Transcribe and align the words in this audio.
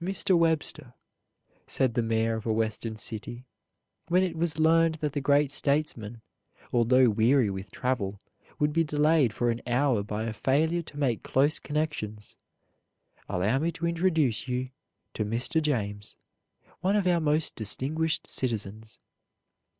"Mr. 0.00 0.38
Webster," 0.38 0.94
said 1.66 1.94
the 1.94 2.00
mayor 2.02 2.36
of 2.36 2.46
a 2.46 2.52
Western 2.52 2.94
city, 2.94 3.44
when 4.06 4.22
it 4.22 4.36
was 4.36 4.60
learned 4.60 4.94
that 5.00 5.14
the 5.14 5.20
great 5.20 5.50
statesman, 5.52 6.22
although 6.72 7.10
weary 7.10 7.50
with 7.50 7.72
travel, 7.72 8.20
would 8.60 8.72
be 8.72 8.84
delayed 8.84 9.32
for 9.32 9.50
an 9.50 9.60
hour 9.66 10.04
by 10.04 10.22
a 10.22 10.32
failure 10.32 10.82
to 10.82 10.96
make 10.96 11.24
close 11.24 11.58
connections, 11.58 12.36
"allow 13.28 13.58
me 13.58 13.72
to 13.72 13.84
introduce 13.84 14.46
you 14.46 14.70
to 15.12 15.24
Mr. 15.24 15.60
James, 15.60 16.14
one 16.80 16.94
of 16.94 17.08
our 17.08 17.18
most 17.18 17.56
distinguished 17.56 18.28
citizens." 18.28 19.00